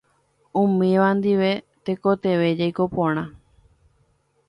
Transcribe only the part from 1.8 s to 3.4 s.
tekotevẽ jaiko porã.